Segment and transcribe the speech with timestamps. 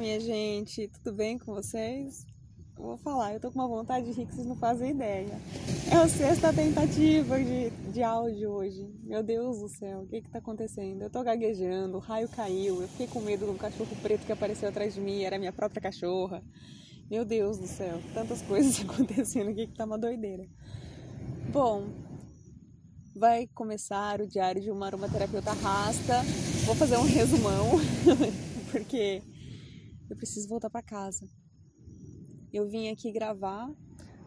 [0.00, 2.26] minha gente, tudo bem com vocês?
[2.74, 5.38] Eu vou falar, eu tô com uma vontade de rir que vocês não fazem ideia.
[5.92, 8.90] É a sexta tentativa de, de áudio hoje.
[9.02, 11.02] Meu Deus do céu, o que que tá acontecendo?
[11.02, 14.70] Eu tô gaguejando, o raio caiu, eu fiquei com medo do cachorro preto que apareceu
[14.70, 16.42] atrás de mim, era minha própria cachorra.
[17.10, 20.48] Meu Deus do céu, tantas coisas acontecendo aqui que tá uma doideira.
[21.52, 21.84] Bom,
[23.14, 26.22] vai começar o diário de uma aromaterapeuta rasta.
[26.64, 27.72] Vou fazer um resumão,
[28.72, 29.22] porque
[30.12, 31.26] eu preciso voltar para casa.
[32.52, 33.70] Eu vim aqui gravar,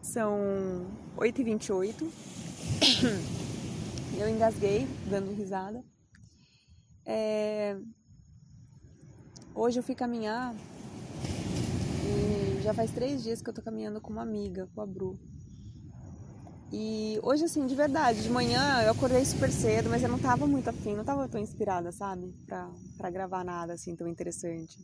[0.02, 2.10] são 8h28.
[4.16, 5.84] Eu engasguei, dando risada.
[7.04, 7.76] É...
[9.54, 10.54] Hoje eu fui caminhar
[12.04, 15.18] e já faz três dias que eu tô caminhando com uma amiga, com a Bru.
[16.72, 20.46] E hoje, assim, de verdade, de manhã eu acordei super cedo, mas eu não tava
[20.46, 22.34] muito afim, não tava tão inspirada, sabe?
[22.46, 24.78] Pra, pra gravar nada, assim, tão interessante.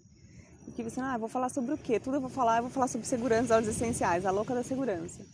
[0.70, 1.98] Porque você, ah, vou falar sobre o quê?
[1.98, 5.26] Tudo eu vou falar, eu vou falar sobre segurança, óleos essenciais, a louca da segurança.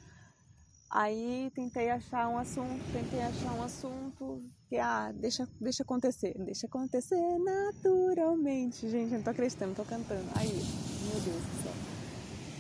[0.91, 6.67] Aí tentei achar um assunto, tentei achar um assunto que, ah, deixa, deixa acontecer, deixa
[6.67, 8.89] acontecer naturalmente.
[8.89, 10.25] Gente, eu não tô acreditando, tô cantando.
[10.35, 11.73] Aí, meu Deus do céu.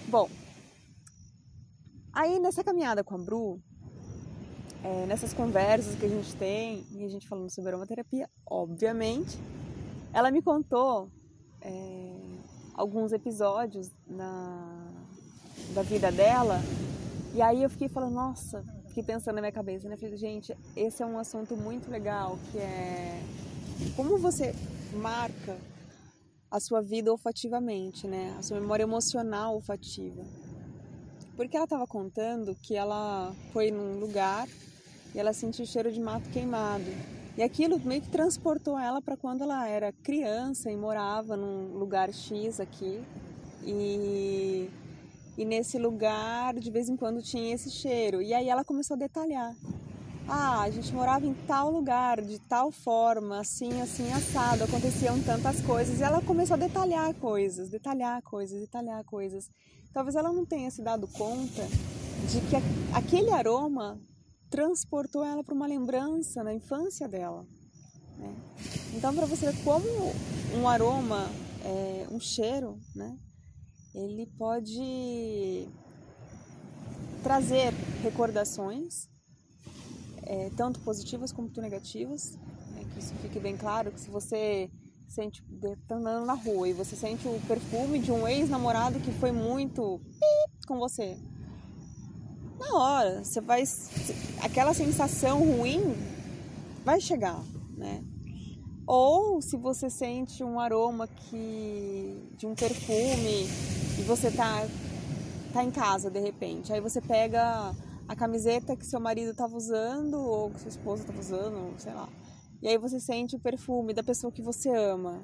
[0.09, 0.29] Bom,
[2.13, 3.59] aí nessa caminhada com a Bru,
[4.85, 9.39] é, nessas conversas que a gente tem, e a gente falando sobre aromaterapia, obviamente,
[10.13, 11.11] ela me contou
[11.63, 12.16] é,
[12.77, 14.93] alguns episódios na,
[15.75, 16.61] da vida dela,
[17.35, 19.97] e aí eu fiquei falando, nossa, fiquei pensando na minha cabeça, né?
[19.97, 23.21] Falei, gente, esse é um assunto muito legal, que é
[23.95, 24.55] como você
[24.93, 25.57] marca
[26.51, 28.35] a sua vida olfativamente, né?
[28.39, 30.23] A sua memória emocional olfativa.
[31.37, 34.49] Porque ela estava contando que ela foi num lugar
[35.15, 36.85] e ela sentiu o cheiro de mato queimado.
[37.37, 42.11] E aquilo meio que transportou ela para quando ela era criança e morava num lugar
[42.11, 43.05] X aqui.
[43.63, 44.71] E,
[45.37, 48.23] e nesse lugar, de vez em quando, tinha esse cheiro.
[48.23, 49.55] E aí ela começou a detalhar.
[50.27, 55.61] Ah, a gente morava em tal lugar, de tal forma, assim, assim, assado, aconteciam tantas
[55.61, 56.01] coisas.
[56.01, 59.49] E ela começou a detalhar coisas, detalhar coisas, detalhar coisas.
[59.93, 61.63] Talvez ela não tenha se dado conta
[62.29, 62.57] de que
[62.95, 64.01] aquele aroma
[64.51, 67.47] transportou ela para uma lembrança na infância dela.
[68.19, 68.35] Né?
[68.95, 69.87] Então, para você ver como
[70.55, 71.29] um aroma,
[71.65, 73.17] é, um cheiro, né?
[73.95, 75.69] ele pode
[77.23, 79.09] trazer recordações,
[80.23, 82.39] é, tanto positivas como negativas,
[82.73, 82.85] né?
[82.93, 84.71] que isso fique bem claro, que se você
[85.09, 85.43] sente,
[85.87, 90.01] tá andando na rua e você sente o perfume de um ex-namorado que foi muito
[90.67, 91.17] com você,
[92.59, 93.63] na hora, você vai.
[94.43, 95.95] Aquela sensação ruim
[96.85, 97.43] vai chegar,
[97.77, 98.03] né?
[98.87, 103.47] Ou se você sente um aroma que de um perfume
[103.99, 104.67] e você tá
[105.53, 107.75] tá em casa de repente, aí você pega
[108.07, 112.09] a camiseta que seu marido estava usando ou que sua esposa estava usando, sei lá.
[112.63, 115.21] E aí você sente o perfume da pessoa que você ama.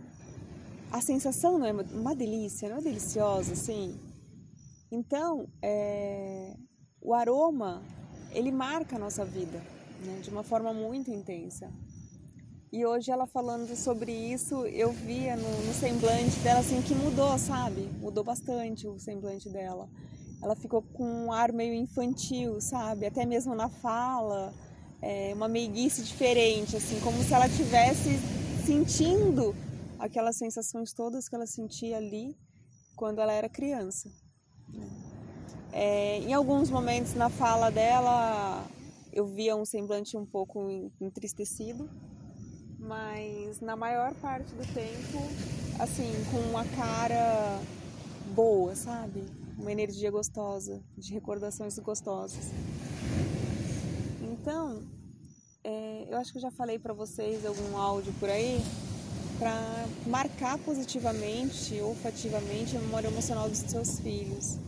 [0.90, 3.98] A sensação não é uma delícia, não é deliciosa assim?
[4.90, 6.54] Então, é,
[7.02, 7.82] o aroma,
[8.30, 9.60] ele marca a nossa vida,
[10.04, 11.70] né, de uma forma muito intensa.
[12.72, 17.36] E hoje ela falando sobre isso, eu via no, no, semblante dela assim que mudou,
[17.36, 17.82] sabe?
[18.00, 19.90] Mudou bastante o semblante dela.
[20.42, 23.04] Ela ficou com um ar meio infantil, sabe?
[23.04, 24.54] Até mesmo na fala,
[25.02, 28.18] é, uma meiguice diferente, assim, como se ela tivesse
[28.64, 29.54] sentindo
[29.98, 32.34] aquelas sensações todas que ela sentia ali
[32.96, 34.08] quando ela era criança.
[34.72, 35.01] Né?
[35.72, 38.66] É, em alguns momentos na fala dela
[39.12, 41.88] eu via um semblante um pouco entristecido,
[42.78, 45.18] mas na maior parte do tempo,
[45.78, 47.60] assim, com uma cara
[48.34, 49.22] boa, sabe?
[49.58, 52.50] Uma energia gostosa, de recordações gostosas.
[54.20, 54.82] Então,
[55.62, 58.60] é, eu acho que eu já falei para vocês algum áudio por aí
[59.38, 59.54] para
[60.06, 64.58] marcar positivamente, olfativamente a memória emocional dos seus filhos.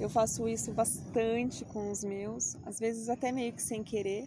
[0.00, 4.26] Eu faço isso bastante com os meus, às vezes até meio que sem querer.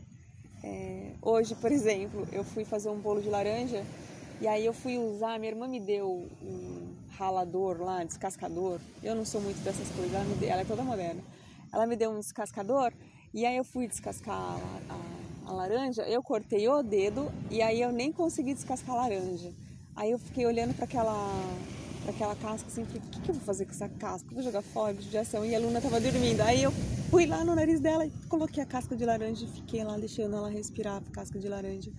[0.64, 3.84] É, hoje, por exemplo, eu fui fazer um bolo de laranja
[4.40, 8.80] e aí eu fui usar, minha irmã me deu um ralador lá, descascador.
[9.02, 11.24] Eu não sou muito dessas coisas, ela, deu, ela é toda moderna.
[11.74, 12.94] Ela me deu um descascador
[13.34, 14.60] e aí eu fui descascar a,
[15.48, 19.52] a, a laranja, eu cortei o dedo e aí eu nem consegui descascar a laranja.
[19.96, 21.34] Aí eu fiquei olhando para aquela
[22.04, 24.28] para aquela casca assim, falei, o que, que eu vou fazer com essa casca?
[24.30, 25.46] Eu vou jogar fora de ação.
[25.46, 26.42] E a Luna tava dormindo.
[26.42, 26.72] Aí eu
[27.10, 30.36] fui lá no nariz dela e coloquei a casca de laranja e fiquei lá deixando
[30.36, 31.92] ela respirar a casca de laranja.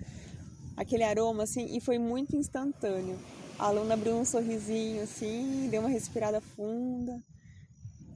[0.76, 3.18] Aquele aroma, assim, e foi muito instantâneo.
[3.58, 7.22] A aluna abriu um sorrisinho assim, deu uma respirada funda.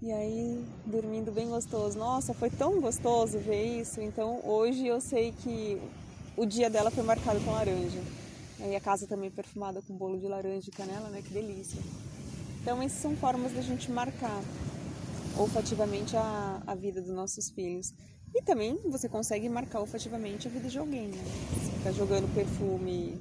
[0.02, 1.98] E aí, dormindo bem gostoso.
[1.98, 4.00] Nossa, foi tão gostoso ver isso.
[4.00, 5.80] Então, hoje eu sei que
[6.36, 8.00] o dia dela foi marcado com laranja.
[8.60, 11.22] E a casa também perfumada com bolo de laranja e canela, né?
[11.22, 11.80] Que delícia.
[12.60, 14.42] Então, essas são formas da gente marcar
[15.36, 17.94] olfativamente a, a vida dos nossos filhos.
[18.34, 21.24] E também você consegue marcar olfativamente a vida de alguém, né?
[21.54, 23.18] Você fica jogando perfume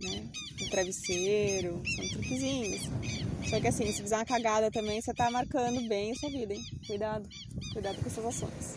[0.00, 0.28] né,
[0.60, 2.82] no travesseiro, são truquezinhos.
[3.48, 6.52] Só que assim, se fizer uma cagada também, você tá marcando bem a sua vida,
[6.52, 6.60] hein?
[6.86, 7.28] Cuidado,
[7.72, 8.76] cuidado com essas ações.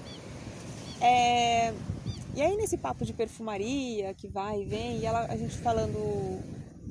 [1.01, 1.73] É...
[2.35, 6.39] E aí nesse papo de perfumaria que vai e vem, e ela, a gente falando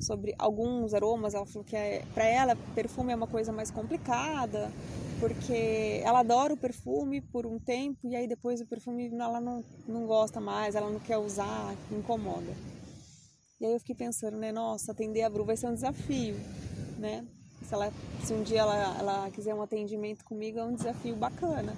[0.01, 4.71] sobre alguns aromas, ela falou que é, para ela perfume é uma coisa mais complicada,
[5.19, 9.63] porque ela adora o perfume por um tempo e aí depois o perfume ela não,
[9.87, 12.53] não gosta mais, ela não quer usar, incomoda.
[13.59, 16.35] E aí eu fiquei pensando, né, nossa, atender a Bru vai ser um desafio,
[16.97, 17.25] né?
[17.63, 17.91] Se, ela,
[18.23, 21.75] se um dia ela, ela quiser um atendimento comigo, é um desafio bacana,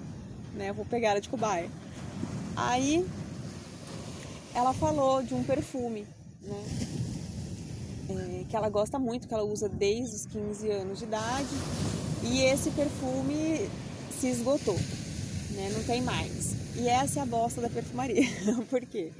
[0.54, 0.70] né?
[0.70, 1.68] Eu vou pegar ela de cobaia.
[2.54, 3.04] Aí
[4.54, 6.06] ela falou de um perfume,
[6.42, 6.64] né?
[8.10, 11.48] É, que ela gosta muito, que ela usa desde os 15 anos de idade.
[12.24, 13.68] E esse perfume
[14.18, 14.76] se esgotou,
[15.50, 15.70] né?
[15.74, 16.54] Não tem mais.
[16.76, 18.22] E essa é a bosta da perfumaria.
[18.68, 19.12] Por quê?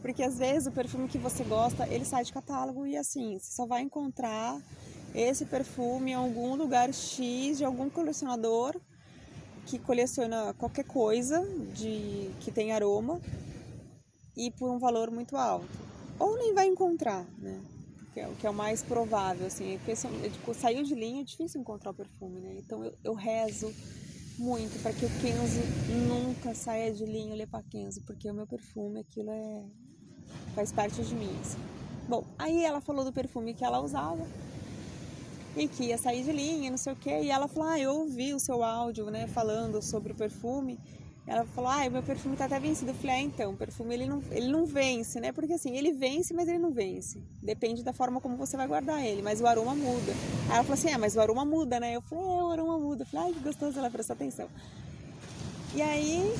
[0.00, 3.52] Porque às vezes o perfume que você gosta, ele sai de catálogo e assim, você
[3.52, 4.60] só vai encontrar
[5.14, 8.74] esse perfume em algum lugar X de algum colecionador
[9.66, 13.20] que coleciona qualquer coisa de que tem aroma
[14.36, 15.66] e por um valor muito alto.
[16.18, 17.60] Ou nem vai encontrar, né?
[18.14, 19.78] Que é o que é o mais provável, assim.
[19.78, 22.54] Porque é, tipo, saiu de linha, é difícil encontrar o perfume, né?
[22.58, 23.72] Então eu, eu rezo
[24.38, 25.60] muito para que o Kenzo
[26.08, 29.64] nunca saia de linha o Lepa Kenzo, porque o meu perfume, aquilo é
[30.54, 31.34] faz parte de mim.
[31.40, 31.58] Assim.
[32.08, 34.26] Bom, aí ela falou do perfume que ela usava
[35.56, 37.94] e que ia sair de linha, não sei o que, e ela falou: "Ah, eu
[37.94, 40.78] ouvi o seu áudio, né, falando sobre o perfume
[41.26, 42.90] ela falou, ah, meu perfume tá até vencido.
[42.90, 45.30] Eu falei, ah, então, o perfume ele não, ele não vence, né?
[45.30, 47.22] Porque assim, ele vence, mas ele não vence.
[47.40, 50.12] Depende da forma como você vai guardar ele, mas o aroma muda.
[50.48, 51.94] Aí ela falou assim, ah, mas o aroma muda, né?
[51.94, 53.02] Eu falei, é, o aroma muda.
[53.02, 54.48] Eu falei, ai, que gostoso, ela prestou atenção.
[55.74, 56.34] E aí,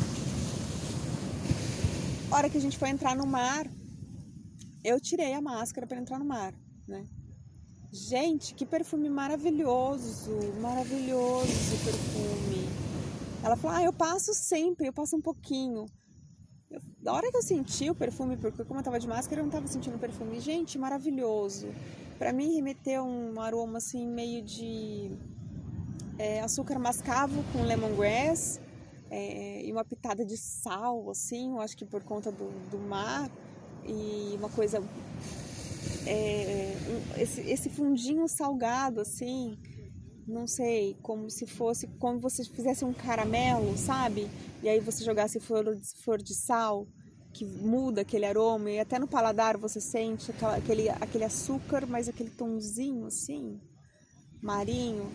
[2.30, 3.66] hora que a gente foi entrar no mar,
[4.82, 6.52] eu tirei a máscara para entrar no mar,
[6.88, 7.06] né?
[7.92, 10.30] Gente, que perfume maravilhoso,
[10.60, 12.81] maravilhoso perfume
[13.52, 15.86] ela falou: Ah, eu passo sempre, eu passo um pouquinho.
[16.70, 19.44] Eu, da hora que eu senti o perfume, porque como eu tava de máscara, eu
[19.44, 20.40] não tava sentindo o perfume.
[20.40, 21.68] Gente, maravilhoso.
[22.18, 25.10] Para mim, remeteu um aroma assim, meio de
[26.18, 28.60] é, açúcar mascavo com lemongrass
[29.10, 33.30] é, e uma pitada de sal, assim, eu acho que por conta do, do mar.
[33.84, 34.82] E uma coisa.
[36.06, 39.58] É, um, esse, esse fundinho salgado, assim
[40.26, 44.28] não sei, como se fosse, como você fizesse um caramelo, sabe?
[44.62, 45.64] E aí você jogasse flor,
[45.96, 46.86] flor de sal,
[47.32, 52.30] que muda aquele aroma, e até no paladar você sente aquele, aquele açúcar, mas aquele
[52.30, 53.60] tomzinho assim,
[54.40, 55.10] marinho.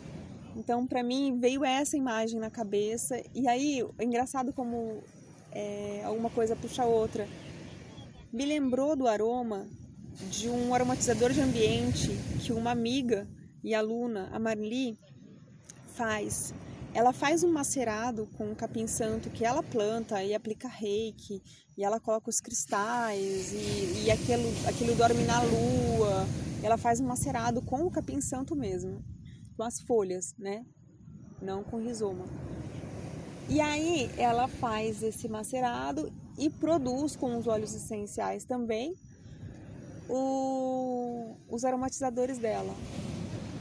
[0.55, 3.21] Então, para mim, veio essa imagem na cabeça.
[3.33, 5.03] E aí, é engraçado como
[5.51, 7.27] é, alguma coisa puxa outra.
[8.33, 9.67] Me lembrou do aroma
[10.31, 12.09] de um aromatizador de ambiente
[12.43, 13.27] que uma amiga
[13.63, 14.97] e aluna, a Marli,
[15.95, 16.53] faz.
[16.93, 21.41] Ela faz um macerado com capim santo que ela planta e aplica reiki,
[21.77, 26.25] e ela coloca os cristais, e, e aquilo, aquilo dorme na lua.
[26.63, 29.03] Ela faz um macerado com o capim santo mesmo,
[29.55, 30.65] com as folhas, né?
[31.41, 32.25] Não com rizoma.
[33.49, 38.95] E aí ela faz esse macerado e produz com os óleos essenciais também
[40.09, 42.73] o, os aromatizadores dela.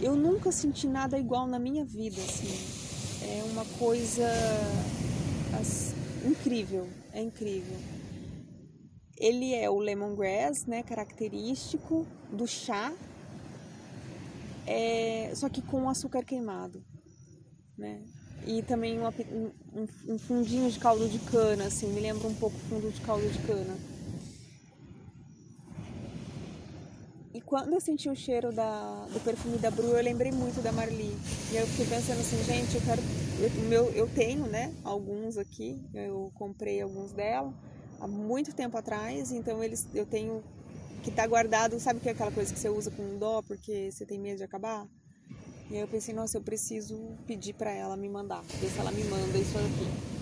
[0.01, 2.87] Eu nunca senti nada igual na minha vida, assim.
[3.23, 4.29] É uma coisa
[5.59, 7.77] assim, incrível, é incrível.
[9.17, 12.93] Ele é o lemongrass, né, característico do chá,
[14.67, 16.85] é, só que com açúcar queimado,
[17.79, 18.03] né?
[18.47, 22.57] E também uma, um, um fundinho de caldo de cana, assim, me lembra um pouco
[22.69, 23.96] fundo de caldo de cana.
[27.47, 31.17] Quando eu senti o cheiro da, do perfume da Bru, eu lembrei muito da Marli.
[31.53, 33.01] E eu fiquei pensando assim, gente, eu quero.
[33.41, 37.55] Eu, meu, eu tenho, né, alguns aqui, eu comprei alguns dela
[38.01, 40.43] há muito tempo atrás, então eles eu tenho
[41.03, 44.05] que tá guardado, sabe que é aquela coisa que você usa com dó porque você
[44.05, 44.87] tem medo de acabar?
[45.71, 48.91] E aí eu pensei, nossa, eu preciso pedir para ela me mandar, ver se ela
[48.91, 50.17] me manda isso aqui.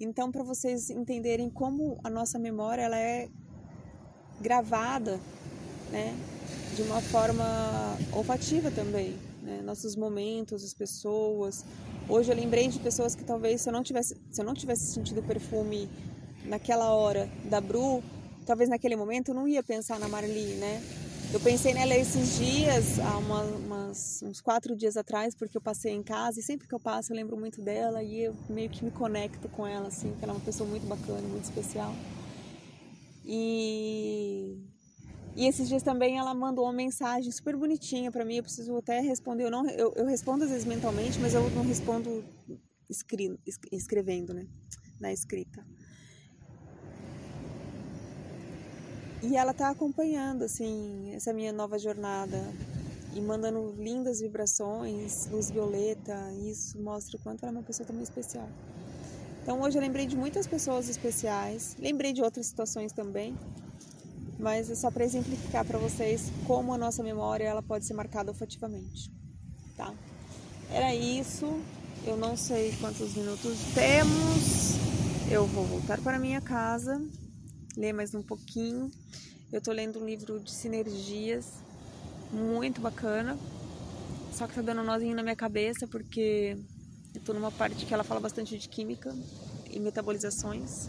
[0.00, 3.28] Então, para vocês entenderem como a nossa memória ela é
[4.40, 5.20] gravada
[5.92, 6.16] né?
[6.74, 7.44] de uma forma
[8.12, 9.60] olfativa também, né?
[9.62, 11.64] nossos momentos, as pessoas.
[12.08, 14.92] Hoje eu lembrei de pessoas que talvez se eu não tivesse, se eu não tivesse
[14.92, 15.88] sentido o perfume
[16.44, 18.02] naquela hora da Bru,
[18.46, 20.82] talvez naquele momento eu não ia pensar na Marli, né?
[21.32, 25.92] Eu pensei nela esses dias, há uma, umas, uns quatro dias atrás, porque eu passei
[25.92, 28.84] em casa e sempre que eu passo eu lembro muito dela e eu meio que
[28.84, 31.94] me conecto com ela, assim, porque ela é uma pessoa muito bacana, muito especial.
[33.24, 34.11] E,
[35.34, 39.00] e esses dias também ela mandou uma mensagem super bonitinha para mim, eu preciso até
[39.00, 42.24] responder, eu, não, eu, eu respondo às vezes mentalmente, mas eu não respondo
[42.88, 43.38] escri,
[43.70, 44.46] escrevendo, né,
[45.00, 45.64] na escrita.
[49.22, 52.38] E ela tá acompanhando, assim, essa minha nova jornada
[53.14, 56.16] e mandando lindas vibrações, luz violeta.
[56.44, 58.48] isso mostra o quanto ela é uma pessoa também especial.
[59.42, 63.36] Então hoje eu lembrei de muitas pessoas especiais, lembrei de outras situações também,
[64.42, 68.30] mas é só para exemplificar para vocês como a nossa memória ela pode ser marcada
[68.30, 69.10] olfativamente,
[69.76, 69.94] tá?
[70.70, 71.46] Era isso.
[72.04, 74.74] Eu não sei quantos minutos temos.
[75.30, 77.00] Eu vou voltar para minha casa
[77.76, 78.90] ler mais um pouquinho.
[79.52, 81.46] Eu tô lendo um livro de sinergias,
[82.32, 83.38] muito bacana.
[84.32, 86.56] Só que tá dando um nozinho na minha cabeça porque
[87.14, 89.14] eu tô numa parte que ela fala bastante de química
[89.70, 90.88] e metabolizações.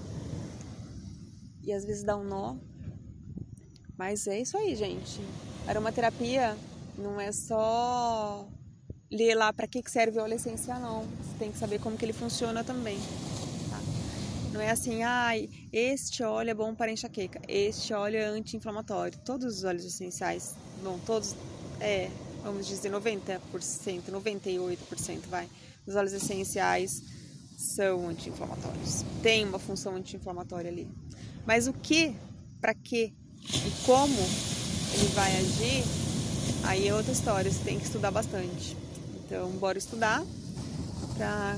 [1.62, 2.56] E às vezes dá um nó.
[3.98, 5.22] Mas é isso aí, gente.
[5.68, 6.58] Aromaterapia
[6.98, 8.48] não é só
[9.12, 11.02] ler lá para que serve o óleo essencial, não.
[11.02, 12.98] Você tem que saber como que ele funciona também.
[14.52, 19.18] Não é assim, ai, ah, este óleo é bom para enxaqueca, este óleo é anti-inflamatório.
[19.26, 21.36] Todos os óleos essenciais, bom, todos,
[21.80, 22.12] é,
[22.44, 23.40] vamos dizer 90%,
[24.12, 25.50] 98% vai,
[25.88, 27.02] os óleos essenciais
[27.58, 29.04] são anti-inflamatórios.
[29.24, 30.88] Tem uma função anti-inflamatória ali.
[31.48, 32.16] Mas o que,
[32.62, 33.12] para que
[33.50, 34.20] e como
[34.94, 35.84] ele vai agir,
[36.64, 38.78] aí é outra história, você tem que estudar bastante.
[39.26, 40.24] Então, bora estudar
[41.18, 41.58] para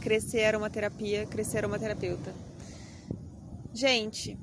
[0.00, 2.34] crescer aromaterapia, crescer aromaterapeuta.
[3.72, 4.38] Gente,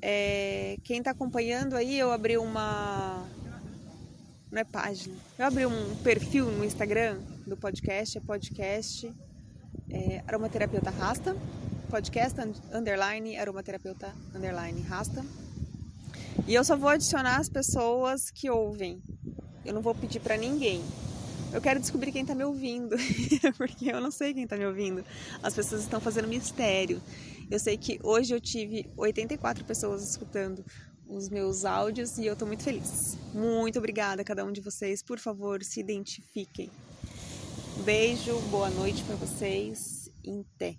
[0.00, 3.24] é, quem está acompanhando aí, eu abri uma.
[4.50, 5.16] Não é página.
[5.38, 9.10] Eu abri um perfil no Instagram do podcast, é podcast
[9.90, 11.36] é, aromaterapeuta rasta,
[11.88, 12.38] podcast
[12.72, 15.24] underline aromaterapeuta underline rasta.
[16.46, 19.02] E eu só vou adicionar as pessoas que ouvem.
[19.64, 20.82] Eu não vou pedir para ninguém.
[21.52, 22.96] Eu quero descobrir quem está me ouvindo,
[23.58, 25.04] porque eu não sei quem está me ouvindo.
[25.42, 27.00] As pessoas estão fazendo mistério.
[27.50, 30.64] Eu sei que hoje eu tive 84 pessoas escutando
[31.06, 33.18] os meus áudios e eu estou muito feliz.
[33.34, 35.02] Muito obrigada a cada um de vocês.
[35.02, 36.70] Por favor, se identifiquem.
[37.84, 40.10] Beijo, boa noite para vocês.
[40.24, 40.76] Em té.